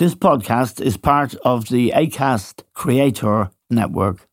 [0.00, 4.26] This podcast is part of the ACAST Creator Network.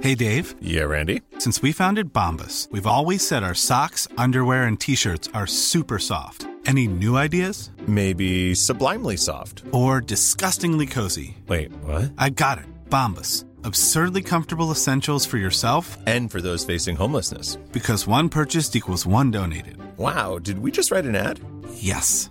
[0.00, 0.54] Hey, Dave.
[0.60, 1.22] Yeah, Randy.
[1.38, 5.98] Since we founded Bombas, we've always said our socks, underwear, and t shirts are super
[5.98, 6.46] soft.
[6.64, 7.70] Any new ideas?
[7.88, 9.64] Maybe sublimely soft.
[9.72, 11.38] Or disgustingly cozy.
[11.48, 12.12] Wait, what?
[12.16, 12.66] I got it.
[12.88, 13.44] Bombas.
[13.64, 17.56] Absurdly comfortable essentials for yourself and for those facing homelessness.
[17.72, 19.78] Because one purchased equals one donated.
[19.98, 21.40] Wow, did we just write an ad?
[21.74, 22.30] Yes.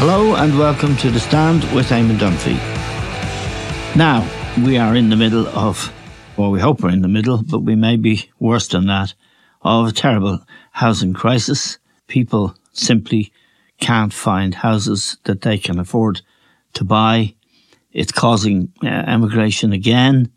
[0.00, 2.54] Hello and welcome to The Stand with Eamon Dunphy.
[3.96, 4.24] Now,
[4.64, 5.92] we are in the middle of,
[6.36, 9.14] well, we hope we're in the middle, but we may be worse than that,
[9.62, 10.38] of a terrible
[10.70, 11.78] housing crisis.
[12.06, 13.32] People simply
[13.80, 16.20] can't find houses that they can afford
[16.74, 17.34] to buy.
[17.90, 20.30] It's causing uh, emigration again.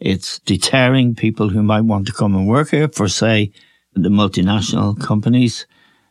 [0.00, 3.52] It's deterring people who might want to come and work here for, say,
[3.94, 5.64] the multinational companies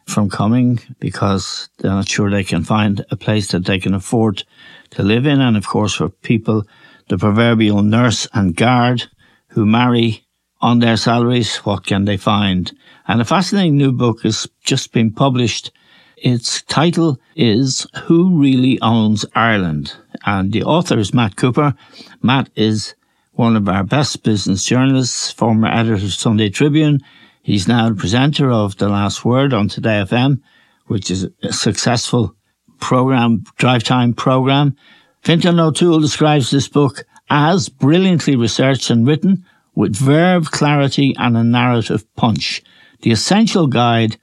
[0.06, 4.44] from coming because they're not sure they can find a place that they can afford
[4.92, 5.42] to live in.
[5.42, 6.64] And of course, for people,
[7.10, 9.06] the proverbial nurse and guard
[9.50, 10.26] who marry
[10.62, 12.72] on their salaries, what can they find?
[13.08, 15.72] And a fascinating new book has just been published.
[16.18, 19.94] Its title is Who Really Owns Ireland?
[20.26, 21.76] And the author is Matt Cooper.
[22.22, 22.96] Matt is
[23.34, 27.02] one of our best business journalists, former editor of Sunday Tribune.
[27.46, 30.42] He's now the presenter of The Last Word on Today FM,
[30.88, 32.36] which is a successful
[32.80, 34.76] program, drive time program.
[35.22, 39.46] Fintan O'Toole describes this book as brilliantly researched and written
[39.76, 42.64] with verve clarity and a narrative punch.
[43.02, 44.18] The essential guide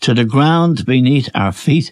[0.00, 1.90] to the ground beneath our feet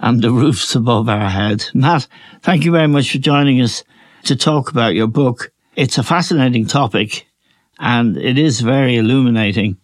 [0.00, 1.64] and the roofs above our head.
[1.72, 2.08] Matt,
[2.42, 3.84] thank you very much for joining us
[4.24, 5.50] to talk about your book.
[5.76, 7.26] It's a fascinating topic
[7.78, 9.78] and it is very illuminating.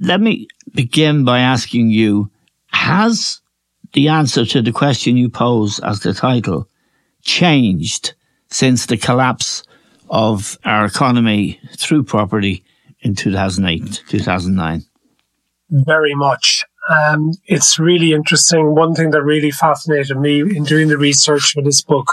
[0.00, 2.30] Let me begin by asking you,
[2.68, 3.40] has
[3.94, 6.68] the answer to the question you pose as the title
[7.22, 8.14] changed
[8.50, 9.62] since the collapse
[10.10, 12.64] of our economy through property
[13.00, 14.84] in 2008, 2009?
[15.70, 16.64] Very much.
[16.88, 18.74] Um, it's really interesting.
[18.74, 22.12] One thing that really fascinated me in doing the research for this book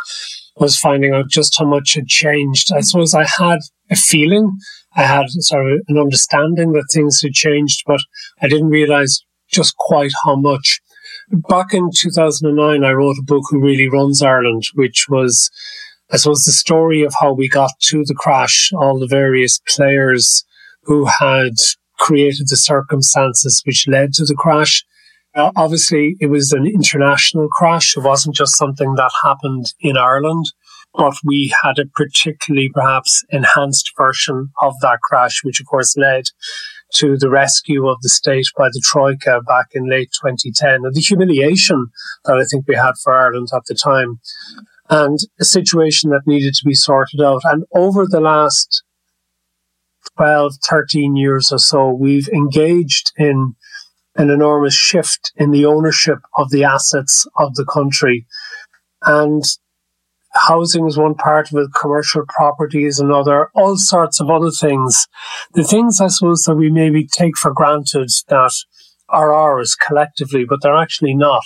[0.58, 2.72] was finding out just how much had changed.
[2.74, 3.60] I suppose I had
[3.90, 4.58] a feeling
[4.96, 8.00] I had sort of an understanding that things had changed, but
[8.42, 10.80] I didn't realize just quite how much.
[11.30, 15.50] Back in 2009, I wrote a book, Who Really Runs Ireland, which was,
[16.12, 20.46] I suppose, the story of how we got to the crash, all the various players
[20.84, 21.56] who had
[21.98, 24.86] created the circumstances which led to the crash.
[25.34, 27.98] Uh, obviously, it was an international crash.
[27.98, 30.46] It wasn't just something that happened in Ireland
[30.98, 36.26] but we had a particularly perhaps enhanced version of that crash, which of course led
[36.96, 41.02] to the rescue of the state by the Troika back in late 2010 and the
[41.02, 41.88] humiliation
[42.26, 44.20] that I think we had for Ireland at the time
[44.90, 47.42] and a situation that needed to be sorted out.
[47.44, 48.84] And over the last
[50.16, 53.56] 12, 13 years or so, we've engaged in
[54.16, 58.26] an enormous shift in the ownership of the assets of the country.
[59.02, 59.44] And
[60.36, 65.08] housing is one part of it, commercial property is another, all sorts of other things.
[65.54, 68.54] The things I suppose that we maybe take for granted that
[69.10, 71.44] are ours collectively, but they're actually not.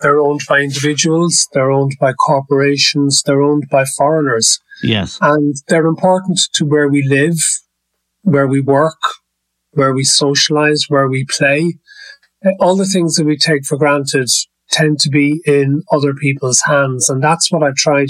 [0.00, 4.58] They're owned by individuals, they're owned by corporations, they're owned by foreigners.
[4.82, 5.18] Yes.
[5.20, 7.36] And they're important to where we live,
[8.22, 8.98] where we work,
[9.70, 11.74] where we socialize, where we play.
[12.58, 14.28] All the things that we take for granted
[14.72, 17.08] tend to be in other people's hands.
[17.08, 18.08] And that's what I tried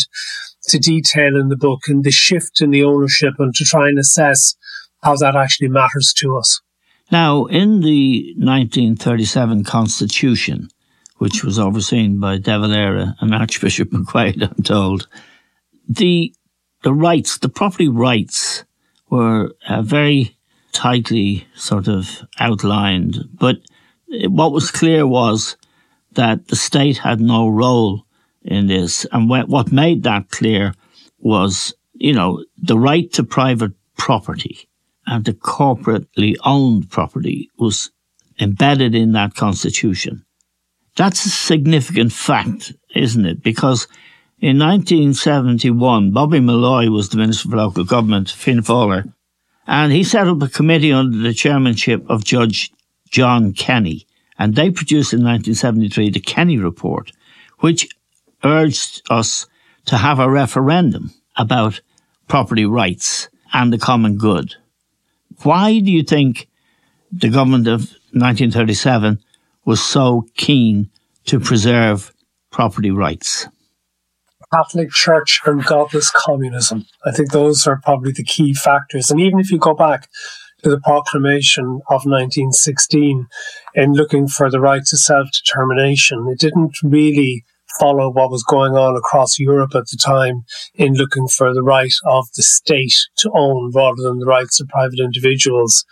[0.69, 3.99] to detail in the book and the shift in the ownership and to try and
[3.99, 4.55] assess
[5.03, 6.61] how that actually matters to us.
[7.11, 10.69] Now, in the 1937 Constitution,
[11.19, 15.09] which was overseen by De Valera and Archbishop McQuaid, I'm told,
[15.88, 16.32] the
[16.82, 18.64] the rights, the property rights
[19.09, 20.37] were uh, very
[20.73, 23.29] tightly sort of outlined.
[23.35, 23.59] But
[24.09, 25.56] what was clear was
[26.14, 28.06] that the state had no role
[28.43, 29.06] in this.
[29.12, 30.75] And what made that clear
[31.19, 34.69] was, you know, the right to private property
[35.06, 37.91] and the corporately owned property was
[38.41, 40.25] embedded in that constitution.
[40.97, 43.43] That's a significant fact, isn't it?
[43.43, 43.87] Because
[44.41, 49.12] in 1971, Bobby Molloy was the Minister for Local Government, Fianna Fáiler,
[49.67, 52.73] and he set up a committee under the chairmanship of Judge
[53.09, 54.06] John Kenny.
[54.43, 57.12] And they produced in 1973 the Kenny Report,
[57.61, 57.89] which
[58.43, 59.47] urged us
[59.85, 61.81] to have a referendum about
[62.27, 64.56] property rights and the common good.
[65.44, 66.49] Why do you think
[67.12, 67.83] the government of
[68.15, 69.21] 1937
[69.65, 70.91] was so keen
[71.27, 72.12] to preserve
[72.50, 73.47] property rights?
[74.53, 76.87] Catholic Church and godless communism.
[77.06, 79.09] I think those are probably the key factors.
[79.09, 80.09] And even if you go back
[80.62, 83.26] to the proclamation of 1916
[83.75, 87.44] in looking for the right to self determination, it didn't really
[87.81, 90.44] follow what was going on across Europe at the time
[90.75, 94.69] in looking for the right of the state to own rather than the rights of
[94.69, 95.85] private individuals.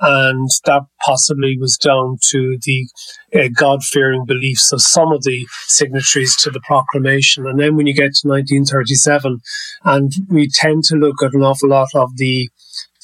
[0.00, 2.88] And that possibly was down to the
[3.34, 7.46] uh, God fearing beliefs of some of the signatories to the proclamation.
[7.46, 9.40] And then when you get to 1937,
[9.84, 12.48] and we tend to look at an awful lot of the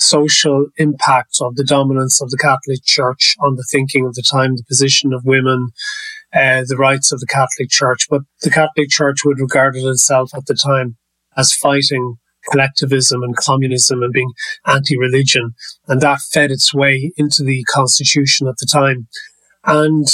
[0.00, 4.56] social impact of the dominance of the Catholic Church on the thinking of the time,
[4.56, 5.68] the position of women,
[6.34, 8.06] uh, the rights of the Catholic Church.
[8.08, 10.96] But the Catholic Church would regard itself at the time
[11.36, 12.16] as fighting
[12.50, 14.32] collectivism and communism and being
[14.66, 15.54] anti-religion.
[15.86, 19.06] And that fed its way into the constitution at the time.
[19.64, 20.06] And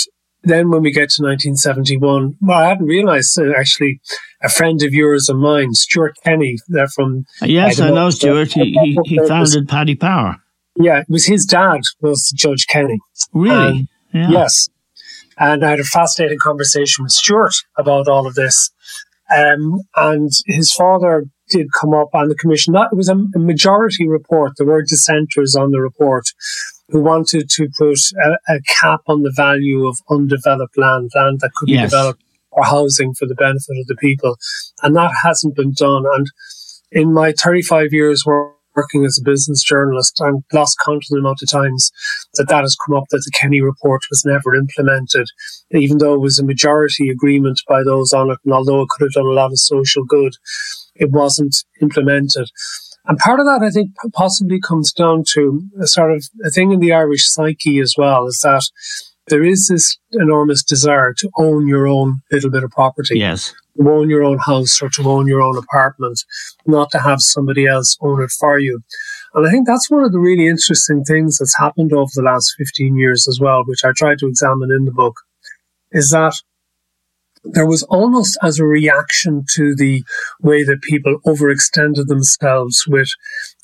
[0.46, 4.00] then when we get to 1971, well, I hadn't realized uh, actually
[4.42, 7.24] a friend of yours and mine, Stewart Kenny, they're from.
[7.42, 8.52] Yes, I, I know Stewart.
[8.52, 10.36] He, he, he founded Paddy Power.
[10.76, 12.98] Yeah, it was his dad was Judge Kenny.
[13.32, 13.88] Really?
[14.12, 14.30] yeah.
[14.30, 14.68] Yes.
[15.38, 18.70] And I had a fascinating conversation with Stewart about all of this.
[19.36, 22.72] Um, and his father did come up on the commission.
[22.72, 24.52] That was a, a majority report.
[24.56, 26.24] There were dissenters on the report
[26.88, 31.52] who wanted to put a, a, cap on the value of undeveloped land, land that
[31.56, 31.90] could be yes.
[31.90, 34.36] developed for housing for the benefit of the people.
[34.82, 36.04] And that hasn't been done.
[36.14, 36.26] And
[36.92, 41.42] in my 35 years working as a business journalist, I've lost count of the amount
[41.42, 41.90] of times
[42.34, 45.26] that that has come up that the Kenny report was never implemented,
[45.72, 48.38] even though it was a majority agreement by those on it.
[48.44, 50.34] And although it could have done a lot of social good,
[50.94, 52.48] it wasn't implemented.
[53.08, 56.72] And part of that, I think, possibly comes down to a sort of a thing
[56.72, 58.62] in the Irish psyche as well, is that
[59.28, 63.18] there is this enormous desire to own your own little bit of property.
[63.18, 63.54] Yes.
[63.76, 66.22] To own your own house or to own your own apartment,
[66.66, 68.80] not to have somebody else own it for you.
[69.34, 72.54] And I think that's one of the really interesting things that's happened over the last
[72.56, 75.20] 15 years as well, which I tried to examine in the book,
[75.92, 76.34] is that
[77.52, 80.04] there was almost as a reaction to the
[80.40, 83.08] way that people overextended themselves with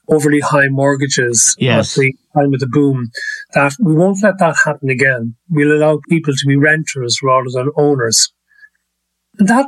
[0.08, 1.96] overly high mortgages yes.
[1.96, 3.10] at the time of the boom,
[3.54, 5.34] that we won't let that happen again.
[5.48, 8.32] We'll allow people to be renters rather than owners.
[9.38, 9.66] And that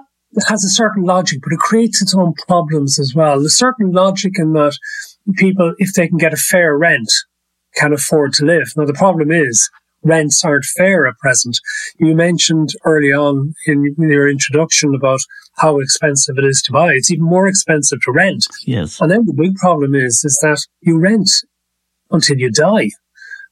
[0.49, 3.39] has a certain logic, but it creates its own problems as well.
[3.39, 4.77] There's certain logic in that
[5.37, 7.11] people, if they can get a fair rent,
[7.77, 8.73] can afford to live.
[8.77, 9.71] Now, the problem is
[10.05, 11.59] rents aren't fair at present.
[11.99, 15.21] You mentioned early on in your introduction about
[15.57, 16.93] how expensive it is to buy.
[16.93, 18.45] It's even more expensive to rent.
[18.67, 19.01] Yes.
[19.01, 21.31] And then the big problem is, is that you rent
[22.11, 22.91] until you die.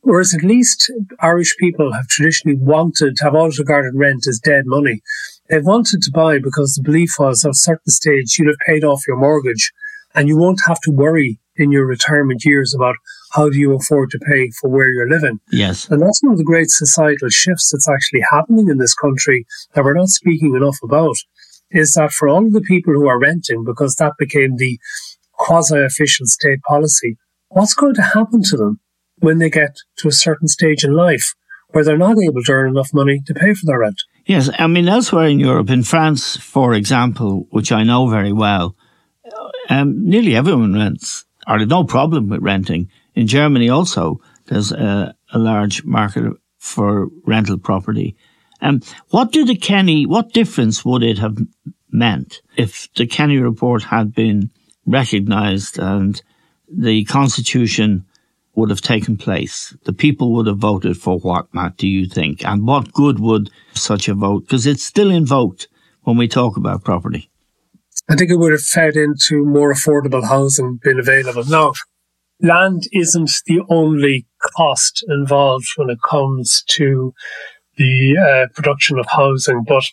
[0.03, 0.91] Whereas at least
[1.21, 5.01] Irish people have traditionally wanted to have always regarded rent as dead money.
[5.49, 8.85] They've wanted to buy because the belief was at a certain stage you'd have paid
[8.85, 9.73] off your mortgage
[10.15, 12.97] and you won't have to worry in your retirement years about
[13.33, 15.41] how do you afford to pay for where you're living.
[15.51, 15.89] Yes.
[15.91, 19.85] And that's one of the great societal shifts that's actually happening in this country that
[19.85, 21.17] we're not speaking enough about
[21.71, 24.79] is that for all of the people who are renting, because that became the
[25.33, 27.17] quasi official state policy,
[27.49, 28.81] what's going to happen to them
[29.21, 31.35] when they get to a certain stage in life
[31.71, 34.03] where they're not able to earn enough money to pay for their rent?
[34.27, 34.51] Yes.
[34.59, 38.77] I mean, elsewhere in Europe, in France, for example, which I know very well,
[39.71, 42.91] um, nearly everyone rents, or no problem with renting.
[43.15, 48.17] In Germany also, there's a, a large market for rental property.
[48.61, 51.37] Um, what do the Kenny, what difference would it have
[51.91, 54.51] meant if the Kenny report had been
[54.87, 56.23] recognised and
[56.69, 58.07] the constitution
[58.55, 59.77] would have taken place?
[59.85, 62.45] The people would have voted for what, Matt, do you think?
[62.45, 65.69] And what good would such a vote, because it's still invoked
[66.03, 67.31] when we talk about property?
[68.09, 71.45] I think it would have fed into more affordable housing being available.
[71.45, 71.73] Now,
[72.43, 77.15] land isn't the only cost involved when it comes to
[77.77, 79.85] the uh, production of housing, but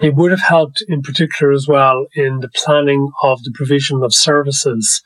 [0.00, 4.14] it would have helped in particular as well in the planning of the provision of
[4.14, 5.02] services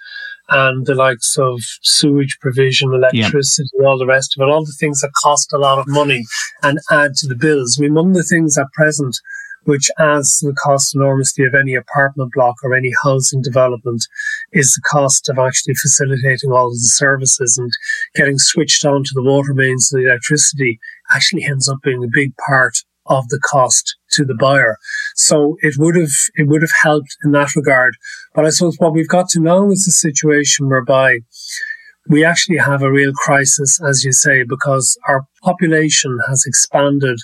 [0.48, 3.86] and the likes of sewage provision, electricity, yep.
[3.86, 6.24] all the rest of it, all the things that cost a lot of money
[6.62, 7.76] and add to the bills.
[7.78, 9.16] I mean, one of the things at present
[9.64, 14.02] which adds to the cost enormously of any apartment block or any housing development
[14.52, 17.70] is the cost of actually facilitating all of the services and
[18.14, 20.78] getting switched on to the water mains and the electricity
[21.12, 24.76] actually ends up being a big part of the cost to the buyer.
[25.16, 27.94] So it would have, it would have helped in that regard.
[28.34, 31.18] But I suppose what we've got to now is a situation whereby
[32.08, 37.18] we actually have a real crisis, as you say, because our population has expanded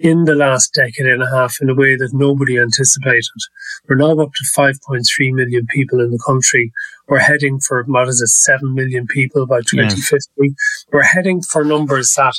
[0.00, 3.24] in the last decade and a half in a way that nobody anticipated.
[3.88, 5.02] We're now up to 5.3
[5.32, 6.72] million people in the country.
[7.08, 10.30] We're heading for, what is it, 7 million people by 2050.
[10.38, 10.52] Yes.
[10.92, 12.34] We're heading for numbers that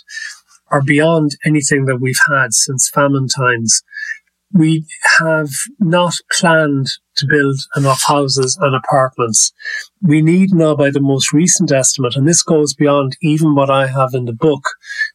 [0.71, 3.81] are beyond anything that we've had since famine times.
[4.53, 4.85] We
[5.19, 6.87] have not planned
[7.17, 9.51] to build enough houses and apartments.
[10.01, 13.87] We need now, by the most recent estimate, and this goes beyond even what I
[13.87, 14.63] have in the book,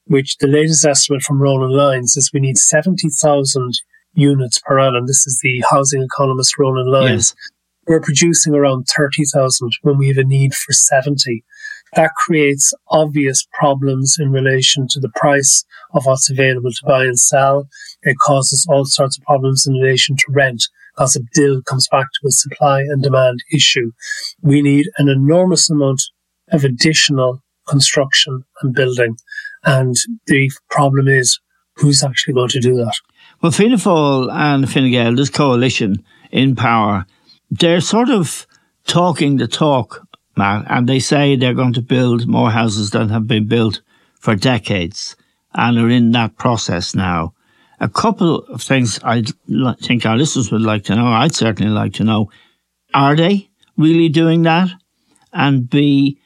[0.06, 3.72] which the latest estimate from Ronan Lyons is we need 70,000
[4.14, 5.06] units per annum.
[5.06, 7.34] This is the housing economist Ronan Lyons.
[7.36, 7.50] Yes.
[7.86, 11.44] We're producing around 30,000 when we have a need for 70
[11.94, 17.18] that creates obvious problems in relation to the price of what's available to buy and
[17.18, 17.68] sell.
[18.02, 22.06] It causes all sorts of problems in relation to rent because a deal comes back
[22.06, 23.92] to a supply and demand issue.
[24.42, 26.02] We need an enormous amount
[26.50, 29.16] of additional construction and building.
[29.64, 31.40] And the problem is
[31.76, 32.94] who's actually going to do that?
[33.42, 37.06] Well, Fianna Fáil and Fine Gael, this coalition in power,
[37.50, 38.46] they're sort of
[38.86, 40.06] talking the talk
[40.36, 43.82] Matt, and they say they're going to build more houses than have been built
[44.18, 45.16] for decades
[45.54, 47.34] and are in that process now.
[47.80, 49.22] A couple of things I
[49.80, 52.30] think our listeners would like to know, I'd certainly like to know,
[52.92, 54.70] are they really doing that?
[55.32, 56.18] And B,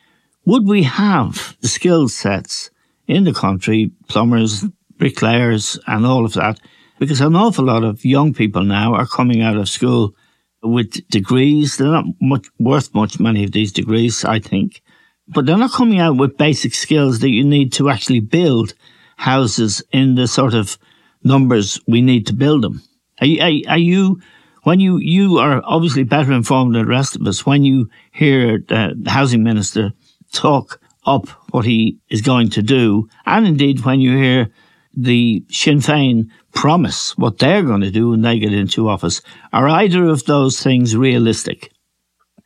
[0.44, 2.70] would we have the skill sets
[3.08, 4.64] in the country, plumbers,
[4.96, 6.60] bricklayers, and all of that?
[7.00, 10.14] Because an awful lot of young people now are coming out of school
[10.62, 11.76] with degrees.
[11.76, 14.82] They're not much worth much many of these degrees, I think,
[15.26, 18.74] but they're not coming out with basic skills that you need to actually build
[19.16, 20.78] houses in the sort of
[21.22, 22.82] numbers we need to build them.
[23.20, 24.20] Are you, are, are you
[24.62, 28.58] when you you are obviously better informed than the rest of us when you hear
[28.58, 29.92] the housing minister
[30.32, 34.50] talk up what he is going to do, and indeed when you hear
[34.94, 39.22] the Sinn Féin promise what they're going to do when they get into office.
[39.52, 41.70] Are either of those things realistic?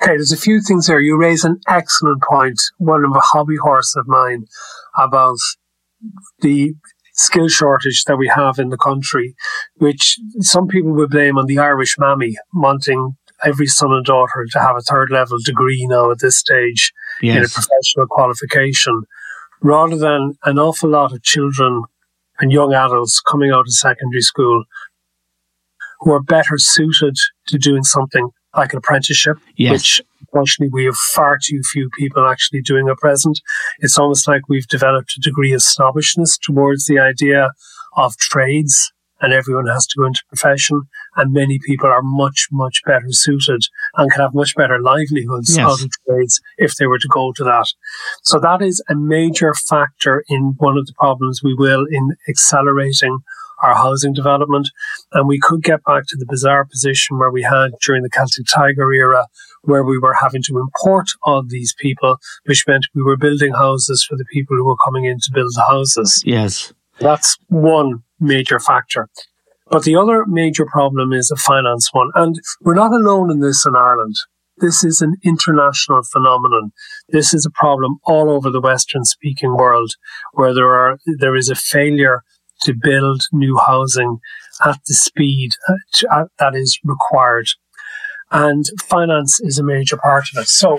[0.02, 1.00] Okay, there's a few things there.
[1.00, 4.44] You raise an excellent point, one of a hobby horse of mine,
[4.98, 5.38] about
[6.40, 6.74] the
[7.14, 9.34] skill shortage that we have in the country,
[9.76, 14.58] which some people would blame on the Irish mammy wanting every son and daughter to
[14.58, 17.36] have a third level degree now at this stage yes.
[17.36, 19.02] in a professional qualification,
[19.60, 21.82] rather than an awful lot of children
[22.40, 24.64] and young adults coming out of secondary school
[26.00, 29.72] who are better suited to doing something like an apprenticeship, yes.
[29.72, 33.40] which unfortunately we have far too few people actually doing at present.
[33.78, 37.50] It's almost like we've developed a degree of snobbishness towards the idea
[37.96, 40.82] of trades and everyone has to go into profession
[41.16, 43.62] and many people are much, much better suited
[43.96, 45.66] and can have much better livelihoods yes.
[45.66, 47.66] out of trades if they were to go to that.
[48.22, 53.20] So that is a major factor in one of the problems we will in accelerating
[53.62, 54.68] our housing development.
[55.12, 58.46] And we could get back to the bizarre position where we had during the Celtic
[58.46, 59.26] Tiger era,
[59.62, 64.04] where we were having to import all these people, which meant we were building houses
[64.04, 66.22] for the people who were coming in to build the houses.
[66.26, 66.72] Yes.
[66.98, 69.08] That's one major factor.
[69.70, 72.10] But the other major problem is a finance one.
[72.14, 74.16] And we're not alone in this in Ireland.
[74.58, 76.72] This is an international phenomenon.
[77.08, 79.92] This is a problem all over the Western speaking world
[80.34, 82.22] where there are, there is a failure
[82.62, 84.18] to build new housing
[84.64, 87.46] at the speed uh, that is required.
[88.30, 90.48] And finance is a major part of it.
[90.48, 90.78] So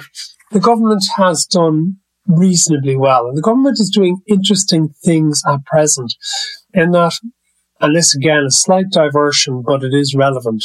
[0.52, 1.98] the government has done
[2.28, 3.28] reasonably well.
[3.28, 6.14] And the government is doing interesting things at present
[6.74, 7.14] in that,
[7.82, 10.64] and this again, a slight diversion, but it is relevant.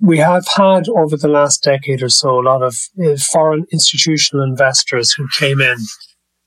[0.00, 4.44] We have had over the last decade or so a lot of uh, foreign institutional
[4.44, 5.76] investors who came in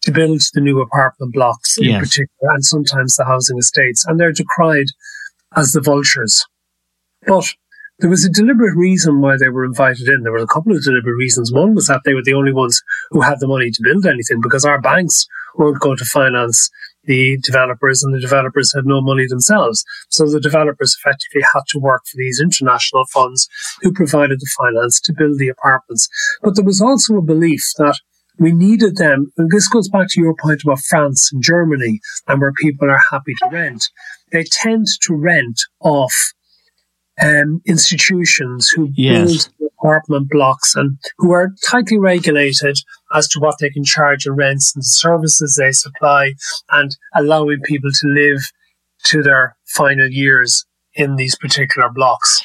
[0.01, 1.99] to build the new apartment blocks in yes.
[1.99, 4.85] particular, and sometimes the housing estates, and they're decried
[5.55, 6.45] as the vultures.
[7.25, 7.45] But
[7.99, 10.21] there was a deliberate reason why they were invited in.
[10.23, 11.51] There were a couple of deliberate reasons.
[11.51, 14.39] One was that they were the only ones who had the money to build anything
[14.41, 16.69] because our banks weren't going to finance
[17.05, 19.83] the developers and the developers had no money themselves.
[20.09, 23.47] So the developers effectively had to work for these international funds
[23.81, 26.07] who provided the finance to build the apartments.
[26.43, 27.97] But there was also a belief that
[28.37, 29.31] we needed them.
[29.37, 33.01] And this goes back to your point about France and Germany and where people are
[33.09, 33.89] happy to rent.
[34.31, 36.13] They tend to rent off
[37.21, 39.47] um, institutions who yes.
[39.47, 42.77] build apartment blocks and who are tightly regulated
[43.13, 46.33] as to what they can charge in rents and the services they supply
[46.71, 48.39] and allowing people to live
[49.03, 52.41] to their final years in these particular blocks.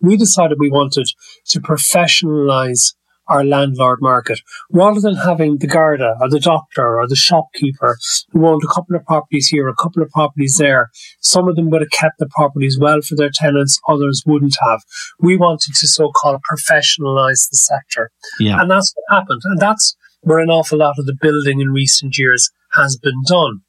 [0.00, 1.06] We decided we wanted
[1.46, 2.94] to professionalize
[3.30, 7.96] our landlord market, rather than having the Garda or the doctor or the shopkeeper
[8.32, 10.90] who owned a couple of properties here, a couple of properties there.
[11.20, 14.80] Some of them would have kept the properties well for their tenants, others wouldn't have.
[15.20, 18.10] We wanted to so-called professionalize the sector.
[18.38, 18.60] Yeah.
[18.60, 19.40] And that's what happened.
[19.44, 23.60] And that's where an awful lot of the building in recent years has been done.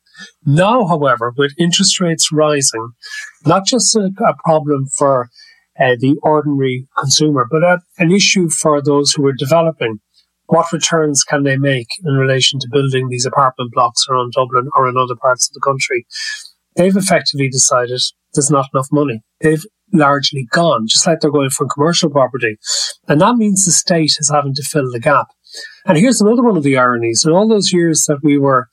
[0.46, 2.92] Now, however, with interest rates rising,
[3.46, 5.30] not just a, a problem for
[5.80, 10.00] uh, the ordinary consumer, but a, an issue for those who are developing.
[10.48, 14.90] What returns can they make in relation to building these apartment blocks around Dublin or
[14.90, 16.06] in other parts of the country?
[16.76, 18.02] They've effectively decided
[18.34, 19.22] there's not enough money.
[19.40, 19.64] They've
[19.94, 22.58] largely gone, just like they're going for commercial property.
[23.08, 25.28] And that means the state is having to fill the gap.
[25.86, 27.26] And here's another one of the ironies.
[27.26, 28.68] In all those years that we were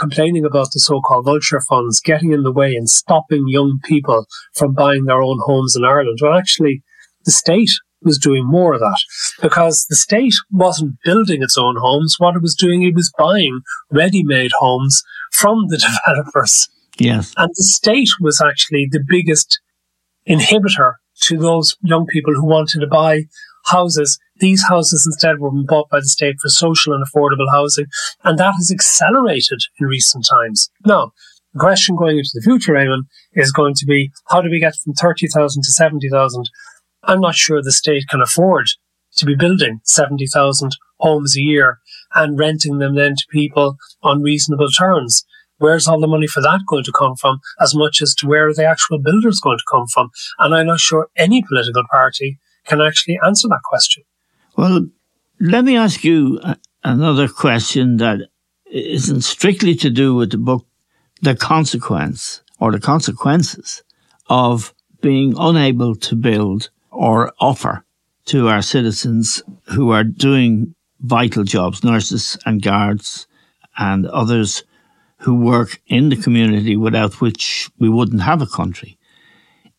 [0.00, 4.72] complaining about the so-called vulture funds getting in the way and stopping young people from
[4.72, 6.18] buying their own homes in Ireland.
[6.22, 6.82] Well, actually,
[7.24, 7.70] the state
[8.02, 8.98] was doing more of that
[9.42, 12.16] because the state wasn't building its own homes.
[12.18, 15.02] What it was doing, it was buying ready-made homes
[15.32, 15.76] from the
[16.06, 16.68] developers.
[16.98, 17.34] Yes.
[17.36, 19.60] And the state was actually the biggest
[20.26, 23.24] inhibitor to those young people who wanted to buy
[23.66, 27.86] houses these houses instead were bought by the state for social and affordable housing,
[28.24, 30.70] and that has accelerated in recent times.
[30.84, 31.12] Now,
[31.52, 33.02] the question going into the future, Eamon,
[33.34, 36.44] is going to be how do we get from 30,000 to 70,000?
[37.04, 38.66] I'm not sure the state can afford
[39.16, 41.78] to be building 70,000 homes a year
[42.14, 45.24] and renting them then to people on reasonable terms.
[45.58, 48.48] Where's all the money for that going to come from, as much as to where
[48.48, 50.10] are the actual builders going to come from?
[50.38, 54.04] And I'm not sure any political party can actually answer that question.
[54.56, 54.86] Well,
[55.40, 56.40] let me ask you
[56.84, 58.28] another question that
[58.70, 60.66] isn't strictly to do with the book,
[61.22, 63.82] the consequence or the consequences
[64.28, 67.84] of being unable to build or offer
[68.26, 69.42] to our citizens
[69.74, 73.26] who are doing vital jobs, nurses and guards
[73.78, 74.62] and others
[75.18, 78.98] who work in the community without which we wouldn't have a country.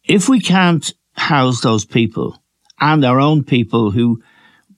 [0.03, 2.40] If we can't house those people
[2.81, 4.21] and our own people who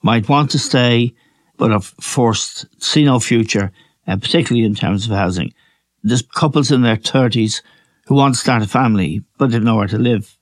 [0.02, 1.14] might want to stay,
[1.56, 3.72] but are forced, see no future,
[4.06, 5.52] and particularly in terms of housing.
[6.02, 7.62] There's couples in their 30s
[8.06, 10.36] who want to start a family, but they've nowhere to live.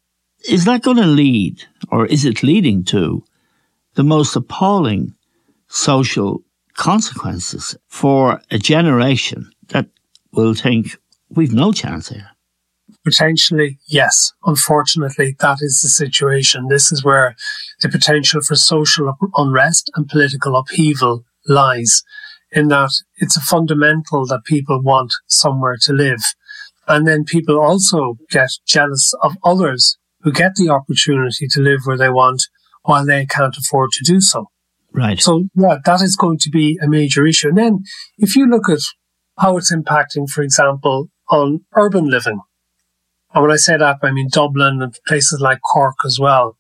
[0.49, 3.25] Is that going to lead, or is it leading to,
[3.95, 5.15] the most appalling
[5.69, 6.43] social
[6.75, 9.87] consequences for a generation that
[10.33, 10.97] will think
[11.31, 12.32] we've no chance here?
[13.05, 14.33] Potentially, yes.
[14.45, 16.69] Unfortunately, that is the situation.
[16.69, 17.35] This is where
[17.81, 22.03] the potential for social unrest and political upheaval lies
[22.53, 26.21] in that it's a fundamental that people want somewhere to live.
[26.87, 31.97] And then people also get jealous of others who get the opportunity to live where
[31.97, 32.43] they want
[32.83, 34.47] while they can't afford to do so.
[34.93, 35.21] Right.
[35.21, 37.49] So yeah, that is going to be a major issue.
[37.49, 37.79] And then
[38.19, 38.81] if you look at
[39.39, 42.41] how it's impacting, for example, on urban living,
[43.35, 46.57] and when I say that, I mean Dublin and places like Cork as well,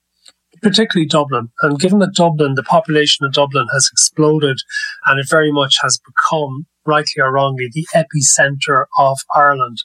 [0.62, 1.50] particularly Dublin.
[1.62, 4.58] And given that Dublin, the population of Dublin has exploded
[5.06, 9.78] and it very much has become, rightly or wrongly, the epicenter of Ireland.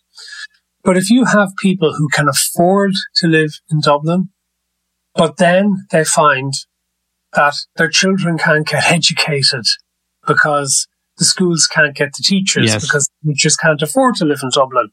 [0.83, 4.29] But if you have people who can afford to live in Dublin,
[5.15, 6.53] but then they find
[7.33, 9.65] that their children can't get educated
[10.25, 12.81] because the schools can't get the teachers yes.
[12.81, 14.89] because teachers can't afford to live in Dublin.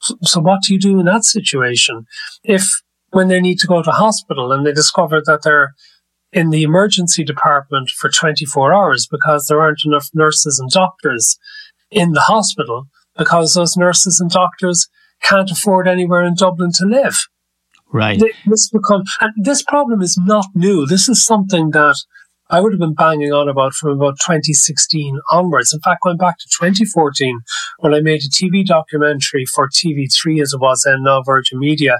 [0.00, 2.06] So, what do you do in that situation?
[2.44, 5.74] If when they need to go to hospital and they discover that they're
[6.32, 11.38] in the emergency department for 24 hours because there aren't enough nurses and doctors
[11.90, 14.88] in the hospital because those nurses and doctors
[15.22, 17.16] can't afford anywhere in Dublin to live.
[17.92, 18.20] Right.
[18.46, 20.86] This become, and this problem is not new.
[20.86, 21.96] This is something that
[22.48, 25.72] I would have been banging on about from about 2016 onwards.
[25.72, 27.40] In fact, going back to 2014,
[27.80, 31.98] when I made a TV documentary for TV3 as it was then, now Virgin Media,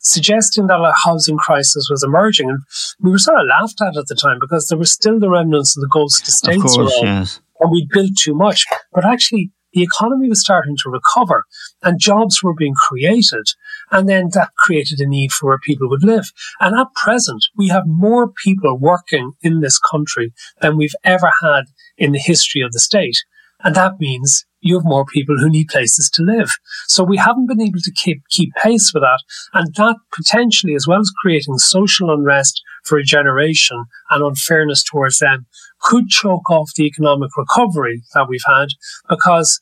[0.00, 2.50] suggesting that a housing crisis was emerging.
[2.50, 2.60] And
[3.00, 5.76] we were sort of laughed at at the time because there were still the remnants
[5.76, 7.40] of the ghost estates of course, around, yes.
[7.60, 8.66] and we built too much.
[8.92, 11.44] But actually, the economy was starting to recover
[11.82, 13.46] and jobs were being created.
[13.90, 16.24] And then that created a need for where people would live.
[16.60, 21.64] And at present, we have more people working in this country than we've ever had
[21.96, 23.16] in the history of the state.
[23.62, 26.50] And that means you have more people who need places to live.
[26.86, 29.22] So we haven't been able to keep, keep pace with that.
[29.52, 35.18] And that potentially, as well as creating social unrest for a generation and unfairness towards
[35.18, 35.46] them,
[35.80, 38.68] could choke off the economic recovery that we've had
[39.08, 39.60] because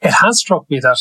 [0.00, 0.98] it has struck me that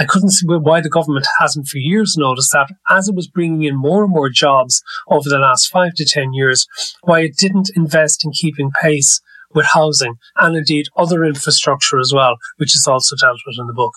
[0.00, 3.64] I couldn't see why the government hasn't for years noticed that as it was bringing
[3.64, 6.66] in more and more jobs over the last five to 10 years,
[7.02, 9.20] why it didn't invest in keeping pace
[9.52, 13.74] with housing and indeed other infrastructure as well, which is also dealt with in the
[13.74, 13.92] book.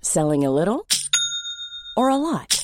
[0.00, 0.86] Selling a little
[1.96, 2.63] or a lot?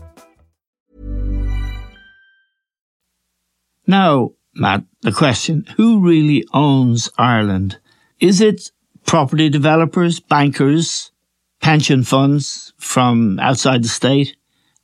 [3.91, 7.77] Now, Matt, the question who really owns Ireland?
[8.21, 8.71] Is it
[9.05, 11.11] property developers, bankers,
[11.59, 14.37] pension funds from outside the state?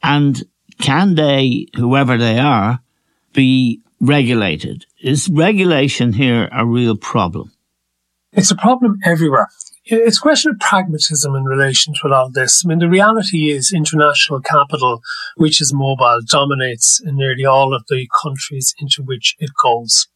[0.03, 0.43] And
[0.81, 2.81] can they, whoever they are,
[3.31, 4.85] be regulated?
[5.01, 7.53] Is regulation here a real problem?
[8.33, 9.47] It's a problem everywhere.
[9.89, 12.63] It's a question of pragmatism in relation to a lot of this.
[12.63, 15.01] I mean, the reality is international capital,
[15.35, 20.07] which is mobile, dominates in nearly all of the countries into which it goes.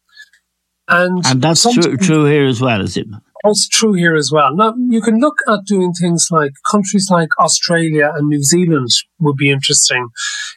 [0.88, 3.08] And, and that's true, true here as well, is it?
[3.44, 4.54] That's true here as well.
[4.56, 9.38] Now, you can look at doing things like countries like Australia and New Zealand would
[9.38, 10.10] be interesting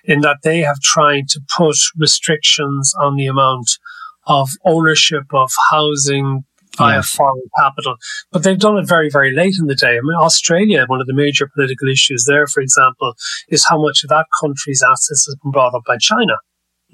[0.05, 3.79] in that they have tried to put restrictions on the amount
[4.27, 6.45] of ownership of housing
[6.77, 7.15] via yes.
[7.15, 7.97] foreign capital.
[8.33, 9.97] But they've done it very, very late in the day.
[9.97, 13.15] I mean, Australia, one of the major political issues there, for example,
[13.49, 16.35] is how much of that country's assets has been brought up by China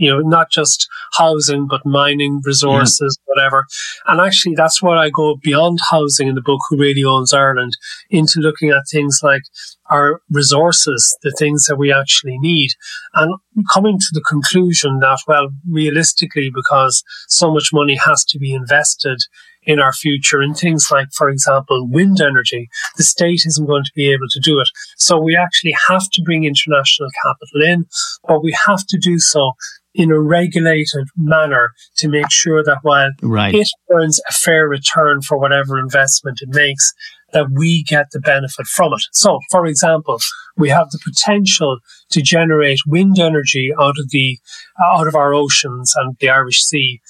[0.01, 3.25] you know, not just housing, but mining, resources, yeah.
[3.27, 3.67] whatever.
[4.07, 7.77] And actually, that's where I go beyond housing in the book, Who Really Owns Ireland,
[8.09, 9.43] into looking at things like
[9.91, 12.71] our resources, the things that we actually need,
[13.15, 13.35] and
[13.71, 19.19] coming to the conclusion that, well, realistically, because so much money has to be invested
[19.65, 22.69] in our future in things like, for example, wind energy.
[22.97, 24.69] The state isn't going to be able to do it.
[24.97, 27.87] So we actually have to bring international capital in,
[28.27, 29.53] but we have to do so
[29.95, 33.55] in a regulated manner to make sure that while right.
[33.55, 36.93] it earns a fair return for whatever investment it makes,
[37.33, 39.03] that we get the benefit from it.
[39.13, 40.19] So, for example,
[40.57, 41.79] we have the potential
[42.11, 44.39] to generate wind energy out of the
[44.83, 47.01] out of our oceans and the Irish Sea,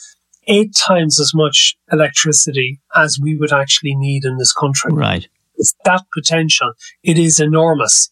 [0.51, 4.93] eight times as much electricity as we would actually need in this country.
[4.93, 5.29] Right.
[5.57, 6.73] It's that potential.
[7.03, 8.11] It is enormous.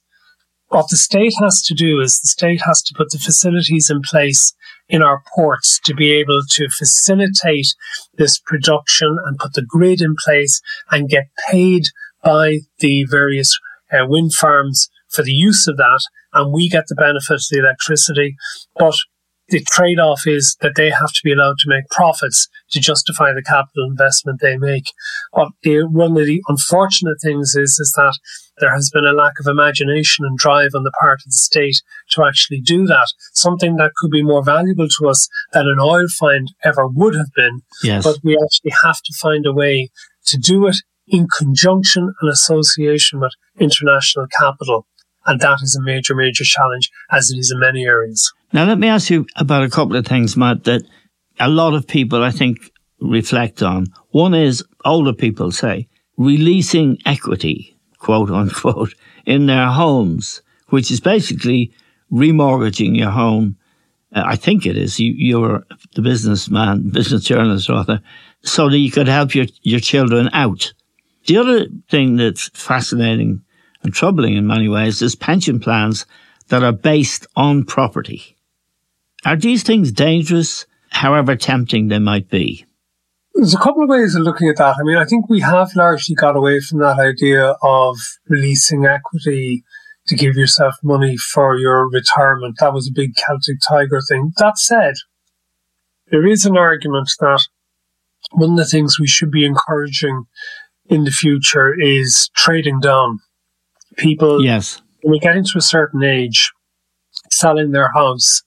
[0.68, 4.03] What the state has to do is the state has to put the facilities in
[4.03, 4.55] place
[4.88, 7.68] in our ports to be able to facilitate
[8.16, 11.85] this production and put the grid in place and get paid
[12.22, 13.59] by the various
[13.90, 16.01] uh, wind farms for the use of that.
[16.35, 18.37] And we get the benefit of the electricity.
[18.79, 18.94] But
[19.49, 23.33] the trade off is that they have to be allowed to make profits to justify
[23.33, 24.93] the capital investment they make.
[25.33, 28.19] But the, one of the unfortunate things is, is that
[28.61, 31.81] there has been a lack of imagination and drive on the part of the state
[32.11, 33.07] to actually do that.
[33.33, 37.33] Something that could be more valuable to us than an oil find ever would have
[37.35, 37.63] been.
[37.83, 38.05] Yes.
[38.05, 39.91] But we actually have to find a way
[40.27, 44.87] to do it in conjunction and association with international capital.
[45.25, 48.33] And that is a major, major challenge, as it is in many areas.
[48.53, 50.83] Now, let me ask you about a couple of things, Matt, that
[51.39, 53.87] a lot of people, I think, reflect on.
[54.11, 58.95] One is older people say releasing equity, quote unquote,
[59.27, 61.73] in their homes, which is basically
[62.11, 63.57] remortgaging your home.
[64.15, 64.99] Uh, I think it is.
[64.99, 68.01] You, you're the businessman, business journalist rather,
[68.43, 70.73] so that you could help your, your children out.
[71.27, 73.43] The other thing that's fascinating
[73.83, 76.07] and troubling in many ways is pension plans
[76.49, 78.38] that are based on property.
[79.29, 82.64] Are these things dangerous, however tempting they might be?
[83.35, 84.77] There's a couple of ways of looking at that.
[84.81, 89.64] I mean, I think we have largely got away from that idea of releasing equity
[90.07, 92.57] to give yourself money for your retirement.
[92.59, 94.33] That was a big Celtic Tiger thing.
[94.38, 94.95] That said,
[96.11, 97.43] there is an argument that
[98.33, 100.25] one of the things we should be encouraging
[100.87, 103.19] in the future is trading down.
[103.99, 106.51] People, yes, when we get into a certain age,
[107.31, 108.43] selling their house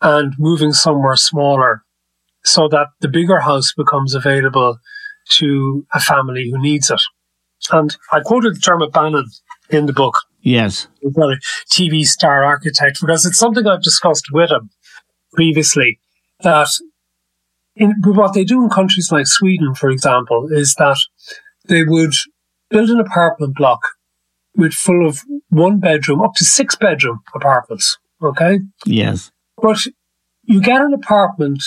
[0.00, 1.82] and moving somewhere smaller
[2.44, 4.78] so that the bigger house becomes available
[5.30, 7.00] to a family who needs it.
[7.70, 9.26] And I quoted Dermot Bannon
[9.70, 10.18] in the book.
[10.40, 10.88] Yes.
[11.00, 14.70] He's not a TV star architect because it's something I've discussed with him
[15.32, 16.00] previously
[16.40, 16.68] that
[17.76, 20.98] in what they do in countries like Sweden, for example, is that
[21.68, 22.14] they would
[22.70, 23.80] build an apartment block
[24.56, 27.98] with full of one bedroom up to six bedroom apartments.
[28.22, 28.60] Okay.
[28.84, 29.30] Yes.
[29.60, 29.78] But
[30.44, 31.62] you get an apartment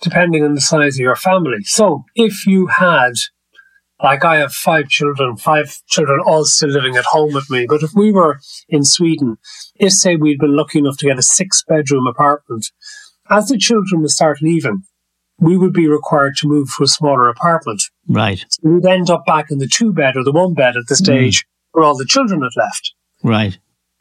[0.00, 1.62] depending on the size of your family.
[1.64, 3.12] So if you had,
[4.02, 7.82] like I have five children, five children all still living at home with me, but
[7.82, 9.38] if we were in Sweden,
[9.76, 12.66] if say we'd been lucky enough to get a six bedroom apartment,
[13.28, 14.82] as the children would start leaving,
[15.40, 17.82] we would be required to move to a smaller apartment.
[18.08, 18.44] Right.
[18.50, 20.96] So we'd end up back in the two bed or the one bed at the
[20.96, 21.46] stage mm.
[21.72, 22.94] where all the children had left.
[23.22, 23.58] Right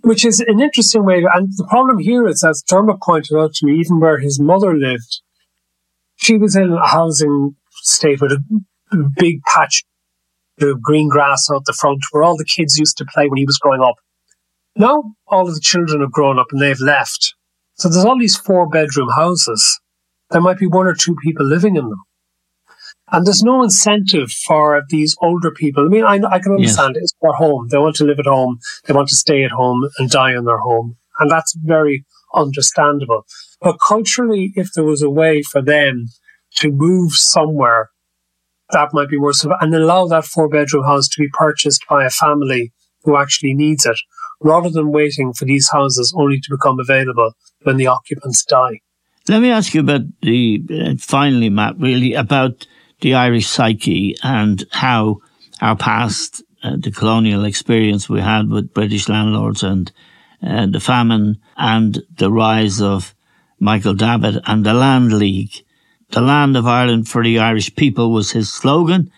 [0.07, 1.23] which is an interesting way.
[1.33, 4.75] And the problem here is, as Dermot pointed out to me, even where his mother
[4.75, 5.21] lived,
[6.15, 8.43] she was in a housing state with a
[9.17, 9.83] big patch
[10.61, 13.45] of green grass out the front where all the kids used to play when he
[13.45, 13.95] was growing up.
[14.75, 17.35] Now all of the children have grown up and they've left.
[17.75, 19.79] So there's all these four bedroom houses.
[20.31, 22.03] There might be one or two people living in them.
[23.09, 25.85] And there's no incentive for these older people.
[25.85, 27.03] I mean, I, I can understand yes.
[27.03, 27.69] it's their home.
[27.71, 28.59] They want to live at home.
[28.85, 30.97] They want to stay at home and die in their home.
[31.19, 33.23] And that's very understandable.
[33.61, 36.07] But culturally, if there was a way for them
[36.55, 37.89] to move somewhere,
[38.71, 39.45] that might be worse.
[39.61, 43.85] And allow that four bedroom house to be purchased by a family who actually needs
[43.85, 43.97] it,
[44.41, 47.31] rather than waiting for these houses only to become available
[47.63, 48.81] when the occupants die.
[49.29, 52.67] Let me ask you about the, uh, finally, Matt, really about
[53.01, 55.21] the Irish psyche and how
[55.61, 59.91] our past, uh, the colonial experience we had with British landlords and
[60.41, 63.13] uh, the famine and the rise of
[63.59, 65.63] Michael Davitt and the Land League.
[66.09, 69.11] The land of Ireland for the Irish people was his slogan.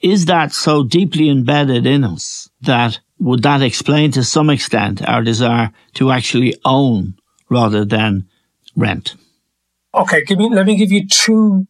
[0.00, 5.22] Is that so deeply embedded in us that would that explain to some extent our
[5.22, 7.14] desire to actually own
[7.48, 8.28] rather than
[8.76, 9.14] rent?
[9.94, 11.66] Okay, give me, let me give you two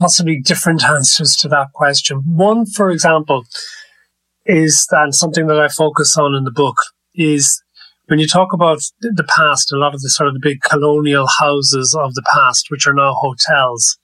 [0.00, 2.22] possibly different answers to that question.
[2.26, 3.44] One, for example,
[4.44, 6.76] is that something that I focus on in the book
[7.14, 7.62] is
[8.06, 11.26] when you talk about the past, a lot of the sort of the big colonial
[11.26, 13.98] houses of the past, which are now hotels,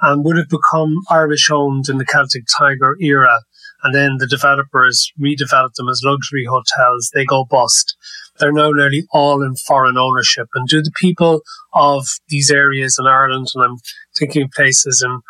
[0.00, 3.40] and would have become Irish owned in the Celtic Tiger era.
[3.82, 7.10] And then the developers redeveloped them as luxury hotels.
[7.12, 7.96] They go bust.
[8.38, 10.48] They're now nearly all in foreign ownership.
[10.54, 11.42] And do the people
[11.72, 13.76] of these areas in Ireland, and I'm
[14.16, 15.20] thinking of places in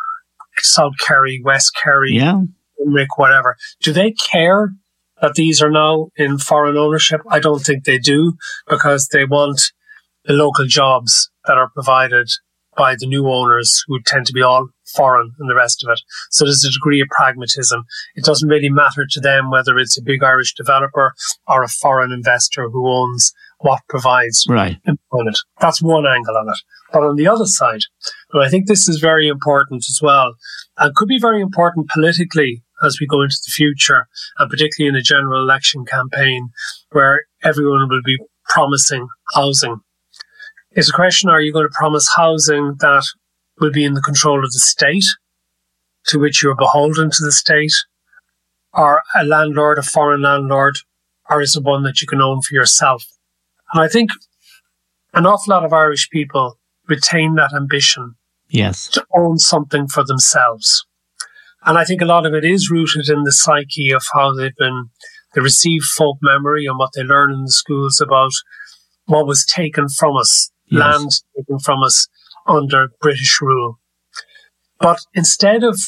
[0.59, 2.41] South Kerry, West Kerry, yeah.
[2.79, 4.71] Limerick, whatever, do they care
[5.21, 7.21] that these are now in foreign ownership?
[7.31, 8.35] I don't think they do
[8.69, 9.73] because they want
[10.25, 12.29] the local jobs that are provided
[12.77, 16.01] by the new owners who tend to be all foreign and the rest of it.
[16.31, 17.85] So there's a degree of pragmatism.
[18.15, 21.15] It doesn't really matter to them whether it's a big Irish developer
[21.47, 24.77] or a foreign investor who owns what provides right.
[24.87, 25.39] employment.
[25.61, 26.59] That's one angle on it.
[26.93, 27.81] But on the other side,
[28.33, 30.35] and I think this is very important as well,
[30.79, 34.07] and could be very important politically as we go into the future,
[34.39, 36.51] and particularly in a general election campaign
[36.91, 39.81] where everyone will be promising housing.
[40.77, 43.05] It's a question, are you going to promise housing that
[43.61, 45.05] will be in the control of the state,
[46.09, 47.73] to which you're beholden to the state,
[48.73, 50.79] or a landlord, a foreign landlord,
[51.31, 53.05] or is it one that you can own for yourself?
[53.73, 54.11] And I think
[55.13, 56.59] an awful lot of Irish people
[56.89, 58.17] retain that ambition
[58.49, 58.89] yes.
[58.89, 60.85] to own something for themselves.
[61.65, 64.57] And I think a lot of it is rooted in the psyche of how they've
[64.57, 64.91] been,
[65.35, 68.33] they receive folk memory and what they learn in the schools about
[69.07, 70.99] what was taken from us, yes.
[70.99, 72.09] land taken from us
[72.47, 73.79] under British rule.
[74.79, 75.79] But instead of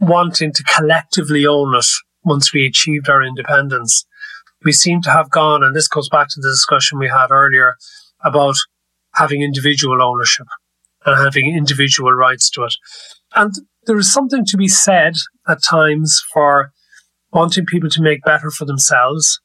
[0.00, 1.86] wanting to collectively own it
[2.24, 4.04] once we achieved our independence,
[4.64, 7.76] we seem to have gone, and this goes back to the discussion we had earlier
[8.24, 8.54] about
[9.14, 10.46] having individual ownership
[11.04, 12.74] and having individual rights to it.
[13.34, 13.54] And
[13.86, 15.14] there is something to be said
[15.48, 16.72] at times for
[17.32, 19.40] wanting people to make better for themselves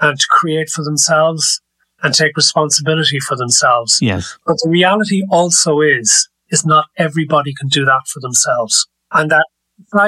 [0.00, 1.60] and to create for themselves
[2.02, 3.98] and take responsibility for themselves.
[4.00, 4.36] Yes.
[4.46, 8.86] But the reality also is, is not everybody can do that for themselves.
[9.12, 9.46] And that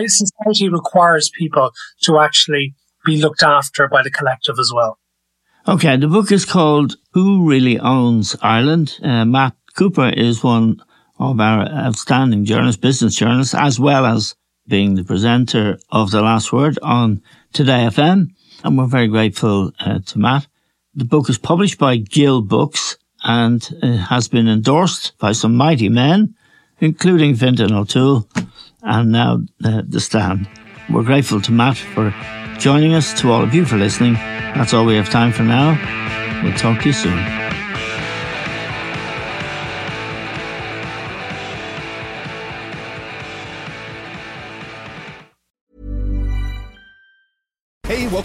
[0.07, 2.75] society requires people to actually
[3.05, 4.99] be looked after by the collective as well.
[5.67, 8.99] Okay, the book is called Who Really Owns Ireland?
[9.03, 10.83] Uh, Matt Cooper is one
[11.19, 14.35] of our outstanding journalists, business journalists, as well as
[14.67, 18.31] being the presenter of The Last Word on Today FM.
[18.65, 20.47] And we're very grateful uh, to Matt.
[20.95, 26.35] The book is published by Gill Books and has been endorsed by some mighty men,
[26.81, 28.29] including Fintan O'Toole
[28.83, 30.47] and now uh, The Stand.
[30.91, 32.15] We're grateful to Matt for
[32.59, 34.15] joining us, to all of you for listening.
[34.55, 35.79] That's all we have time for now.
[36.43, 37.42] We'll talk to you soon.